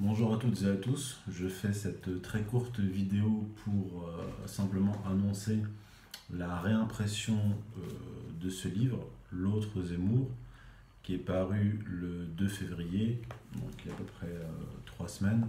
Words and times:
Bonjour 0.00 0.32
à 0.32 0.36
toutes 0.36 0.62
et 0.62 0.68
à 0.68 0.76
tous, 0.76 1.18
je 1.28 1.48
fais 1.48 1.72
cette 1.72 2.22
très 2.22 2.42
courte 2.42 2.78
vidéo 2.78 3.48
pour 3.64 4.04
euh, 4.04 4.46
simplement 4.46 4.96
annoncer 5.04 5.58
la 6.32 6.60
réimpression 6.60 7.36
euh, 7.36 7.80
de 8.40 8.48
ce 8.48 8.68
livre, 8.68 9.04
L'autre 9.32 9.82
Zemmour, 9.82 10.30
qui 11.02 11.14
est 11.14 11.18
paru 11.18 11.80
le 11.84 12.26
2 12.26 12.46
février, 12.46 13.20
donc 13.54 13.72
il 13.84 13.88
y 13.88 13.90
a 13.90 13.94
à 13.94 13.96
peu 13.96 14.04
près 14.04 14.28
euh, 14.28 14.46
trois 14.86 15.08
semaines, 15.08 15.48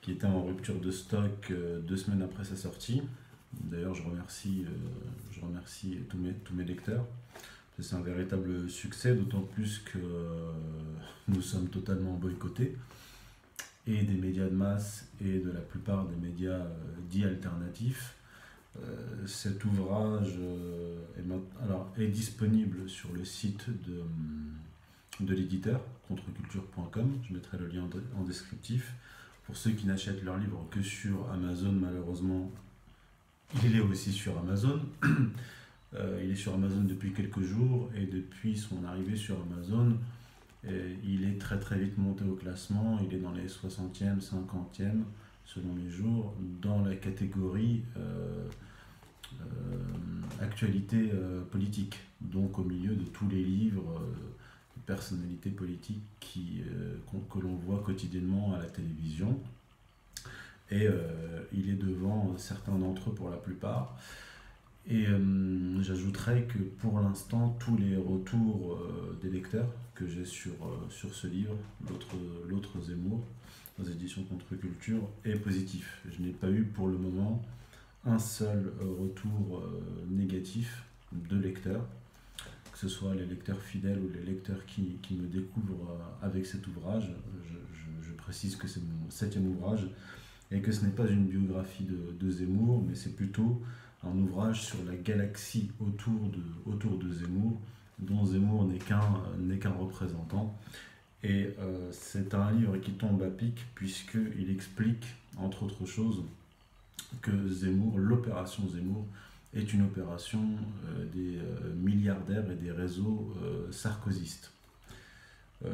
qui 0.00 0.12
était 0.12 0.28
en 0.28 0.44
rupture 0.44 0.78
de 0.78 0.92
stock 0.92 1.52
deux 1.84 1.96
semaines 1.96 2.22
après 2.22 2.44
sa 2.44 2.54
sortie. 2.54 3.02
D'ailleurs, 3.64 3.94
je 3.96 4.04
remercie, 4.04 4.64
tous 6.08 6.54
mes 6.54 6.64
lecteurs. 6.64 7.04
C'est 7.80 7.96
un 7.96 8.00
véritable 8.00 8.70
succès, 8.70 9.12
d'autant 9.12 9.40
plus 9.40 9.80
que 9.80 9.98
nous 11.26 11.42
sommes 11.42 11.68
totalement 11.68 12.14
boycottés 12.14 12.76
et 13.86 14.02
des 14.02 14.14
médias 14.14 14.44
de 14.44 14.54
masse 14.54 15.08
et 15.20 15.38
de 15.38 15.50
la 15.50 15.60
plupart 15.60 16.06
des 16.06 16.16
médias 16.16 16.52
euh, 16.52 16.74
dits 17.10 17.24
alternatifs. 17.24 18.14
Euh, 18.78 19.26
cet 19.26 19.64
ouvrage 19.64 20.34
euh, 20.38 20.98
est, 21.18 21.64
alors, 21.64 21.92
est 21.98 22.06
disponible 22.06 22.88
sur 22.88 23.12
le 23.12 23.24
site 23.24 23.66
de, 23.86 24.02
de 25.20 25.34
l'éditeur, 25.34 25.80
contreculture.com. 26.08 27.18
Je 27.28 27.34
mettrai 27.34 27.58
le 27.58 27.66
lien 27.66 27.88
en 28.18 28.22
descriptif. 28.22 28.94
Pour 29.46 29.56
ceux 29.56 29.72
qui 29.72 29.86
n'achètent 29.86 30.22
leur 30.22 30.38
livre 30.38 30.64
que 30.70 30.82
sur 30.82 31.30
Amazon, 31.32 31.72
malheureusement, 31.72 32.50
il 33.64 33.76
est 33.76 33.80
aussi 33.80 34.12
sur 34.12 34.38
Amazon. 34.38 34.80
il 36.22 36.30
est 36.30 36.36
sur 36.36 36.54
Amazon 36.54 36.84
depuis 36.84 37.12
quelques 37.12 37.42
jours 37.42 37.90
et 37.94 38.06
depuis 38.06 38.56
son 38.56 38.84
arrivée 38.84 39.16
sur 39.16 39.36
Amazon, 39.42 39.98
il 40.64 41.24
est 41.24 41.40
très 41.40 41.58
très 41.58 41.78
vite 41.78 41.98
monté 41.98 42.24
au 42.24 42.34
classement, 42.34 43.00
il 43.04 43.14
est 43.14 43.20
dans 43.20 43.32
les 43.32 43.46
60e, 43.46 44.20
50e 44.20 45.02
selon 45.44 45.74
les 45.76 45.90
jours, 45.90 46.34
dans 46.60 46.82
la 46.82 46.94
catégorie 46.94 47.82
euh, 47.96 48.48
euh, 49.40 49.44
actualité 50.40 51.10
euh, 51.12 51.42
politique, 51.42 51.98
donc 52.20 52.58
au 52.58 52.64
milieu 52.64 52.94
de 52.94 53.04
tous 53.04 53.28
les 53.28 53.42
livres 53.42 54.00
de 54.76 54.82
personnalités 54.86 55.50
politiques 55.50 56.02
que 57.30 57.38
l'on 57.38 57.56
voit 57.56 57.82
quotidiennement 57.84 58.54
à 58.54 58.58
la 58.58 58.66
télévision. 58.66 59.38
Et 60.70 60.88
il 61.52 61.68
est 61.68 61.74
devant 61.74 62.34
certains 62.38 62.72
d'entre 62.72 63.10
eux 63.10 63.14
pour 63.14 63.28
la 63.28 63.36
plupart. 63.36 63.98
Et 64.88 65.06
euh, 65.06 65.80
j'ajouterais 65.80 66.42
que 66.42 66.58
pour 66.58 66.98
l'instant, 67.00 67.56
tous 67.60 67.76
les 67.76 67.96
retours 67.96 68.74
euh, 68.74 69.18
des 69.22 69.30
lecteurs 69.30 69.72
que 69.94 70.08
j'ai 70.08 70.24
sur, 70.24 70.52
euh, 70.52 70.90
sur 70.90 71.14
ce 71.14 71.28
livre, 71.28 71.54
L'autre 72.48 72.80
Zemmour, 72.80 73.24
aux 73.80 73.84
éditions 73.84 74.24
Contre-Culture, 74.24 75.08
est 75.24 75.36
positif. 75.36 76.02
Je 76.10 76.20
n'ai 76.20 76.32
pas 76.32 76.50
eu 76.50 76.64
pour 76.64 76.88
le 76.88 76.98
moment 76.98 77.42
un 78.04 78.18
seul 78.18 78.72
retour 78.80 79.62
négatif 80.10 80.82
de 81.12 81.36
lecteurs, 81.36 81.86
que 82.72 82.78
ce 82.78 82.88
soit 82.88 83.14
les 83.14 83.24
lecteurs 83.24 83.60
fidèles 83.60 84.00
ou 84.00 84.10
les 84.12 84.24
lecteurs 84.24 84.66
qui, 84.66 84.98
qui 85.02 85.14
me 85.14 85.28
découvrent 85.28 85.96
avec 86.20 86.44
cet 86.44 86.66
ouvrage. 86.66 87.14
Je, 87.48 88.08
je, 88.08 88.12
précise 88.12 88.56
que 88.56 88.66
c'est 88.66 88.80
mon 88.80 89.10
septième 89.10 89.46
ouvrage 89.46 89.88
et 90.50 90.60
que 90.60 90.72
ce 90.72 90.84
n'est 90.84 90.92
pas 90.92 91.06
une 91.06 91.26
biographie 91.26 91.84
de, 91.84 92.12
de 92.18 92.30
Zemmour, 92.30 92.84
mais 92.86 92.96
c'est 92.96 93.14
plutôt 93.14 93.62
un 94.04 94.16
ouvrage 94.18 94.62
sur 94.62 94.78
la 94.84 94.96
galaxie 94.96 95.70
autour 95.80 96.28
de, 96.30 96.42
autour 96.70 96.98
de 96.98 97.12
Zemmour, 97.12 97.60
dont 97.98 98.24
Zemmour 98.24 98.64
n'est 98.64 98.78
qu'un 98.78 99.22
n'est 99.38 99.58
qu'un 99.58 99.70
représentant. 99.72 100.56
Et 101.22 101.54
euh, 101.60 101.90
c'est 101.92 102.34
un 102.34 102.50
livre 102.52 102.76
qui 102.78 102.92
tombe 102.92 103.22
à 103.22 103.30
pic, 103.30 103.64
puisqu'il 103.74 104.50
explique, 104.50 105.06
entre 105.36 105.64
autres 105.64 105.86
choses, 105.86 106.24
que 107.20 107.48
Zemmour, 107.48 107.98
l'opération 107.98 108.68
Zemmour, 108.68 109.06
est 109.54 109.72
une 109.72 109.82
opération 109.82 110.42
euh, 110.86 111.04
des 111.12 111.36
euh, 111.36 111.74
milliardaires 111.76 112.50
et 112.50 112.56
des 112.56 112.72
réseaux 112.72 113.34
sarkozystes. 113.70 114.50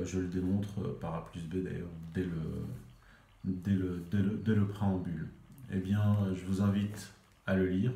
je 0.04 0.18
le 0.18 0.26
démontre 0.26 0.98
par 1.00 1.14
A 1.14 1.30
plus 1.30 1.40
B 1.40 1.64
d'ailleurs 1.64 1.88
dès 2.12 2.24
le, 2.24 2.42
dès, 3.44 3.72
le, 3.72 4.02
dès, 4.10 4.18
le, 4.18 4.40
dès 4.44 4.54
le 4.54 4.66
préambule. 4.66 5.28
Eh 5.72 5.78
bien, 5.78 6.16
je 6.34 6.44
vous 6.44 6.60
invite 6.60 7.10
à 7.46 7.54
le 7.54 7.66
lire, 7.66 7.92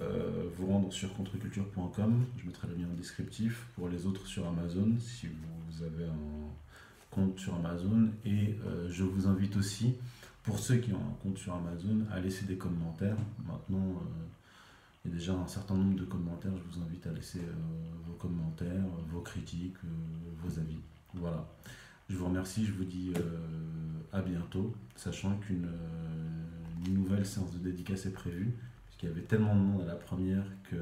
euh, 0.00 0.48
vous 0.56 0.66
rendre 0.66 0.92
sur 0.92 1.12
contreculture.com, 1.14 2.24
je 2.38 2.46
mettrai 2.46 2.68
le 2.68 2.74
lien 2.74 2.86
en 2.90 2.96
descriptif, 2.96 3.66
pour 3.74 3.88
les 3.88 4.06
autres 4.06 4.26
sur 4.26 4.46
Amazon, 4.46 4.88
si 4.98 5.26
vous 5.26 5.84
avez 5.84 6.04
un 6.04 7.10
compte 7.10 7.38
sur 7.38 7.54
Amazon. 7.54 8.08
Et 8.24 8.56
euh, 8.66 8.88
je 8.90 9.04
vous 9.04 9.26
invite 9.26 9.56
aussi, 9.56 9.94
pour 10.42 10.58
ceux 10.58 10.76
qui 10.76 10.92
ont 10.92 10.98
un 10.98 11.22
compte 11.22 11.38
sur 11.38 11.54
Amazon, 11.54 12.04
à 12.10 12.20
laisser 12.20 12.46
des 12.46 12.56
commentaires. 12.56 13.16
Maintenant, 13.46 13.78
euh, 13.78 14.24
il 15.04 15.10
y 15.10 15.14
a 15.14 15.16
déjà 15.18 15.34
un 15.34 15.46
certain 15.46 15.74
nombre 15.74 15.98
de 15.98 16.04
commentaires, 16.04 16.52
je 16.56 16.78
vous 16.78 16.84
invite 16.84 17.06
à 17.06 17.12
laisser 17.12 17.40
vos 18.06 18.14
commentaires, 18.14 18.84
vos 19.10 19.20
critiques, 19.20 19.76
vos 20.42 20.58
avis. 20.58 20.78
Voilà. 21.14 21.46
Je 22.10 22.16
vous 22.16 22.26
remercie, 22.26 22.66
je 22.66 22.72
vous 22.72 22.84
dis 22.84 23.14
à 24.12 24.20
bientôt, 24.20 24.74
sachant 24.96 25.38
qu'une 25.38 25.70
nouvelle 26.90 27.24
séance 27.24 27.50
de 27.52 27.58
dédicace 27.58 28.04
est 28.04 28.12
prévue. 28.12 28.54
Il 29.02 29.08
y 29.08 29.12
avait 29.12 29.22
tellement 29.22 29.54
de 29.54 29.60
monde 29.60 29.82
à 29.82 29.86
la 29.86 29.94
première 29.94 30.44
que 30.64 30.76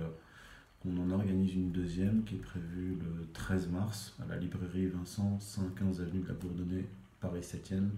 qu'on 0.82 0.96
en 0.98 1.10
organise 1.10 1.54
une 1.54 1.72
deuxième 1.72 2.22
qui 2.22 2.36
est 2.36 2.38
prévue 2.38 2.96
le 3.00 3.26
13 3.32 3.68
mars 3.68 4.14
à 4.22 4.26
la 4.26 4.36
librairie 4.36 4.86
Vincent, 4.86 5.38
115 5.40 6.00
avenue 6.00 6.20
de 6.20 6.28
la 6.28 6.34
Bourdonnais, 6.34 6.84
Paris 7.20 7.40
7e, 7.40 7.88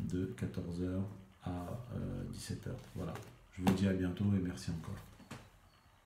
de 0.00 0.32
14h 0.40 1.02
à 1.44 1.66
17h. 2.32 2.68
Euh, 2.68 2.72
voilà. 2.94 3.12
Je 3.52 3.62
vous 3.62 3.74
dis 3.74 3.86
à 3.86 3.92
bientôt 3.92 4.24
et 4.34 4.40
merci 4.42 4.70
encore. 4.70 4.96